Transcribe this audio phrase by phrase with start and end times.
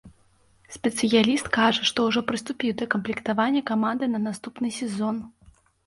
[0.77, 5.15] Спецыяліст кажа, што ўжо прыступіў да камплектавання каманды на наступны сезон.